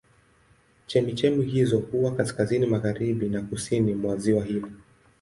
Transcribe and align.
Chemchemi 0.87 1.45
hizo 1.45 1.79
huwa 1.79 2.15
kaskazini 2.15 2.65
magharibi 2.65 3.29
na 3.29 3.41
kusini 3.41 3.93
mwa 3.93 4.15
ziwa 4.17 4.43
hili. 4.45 4.65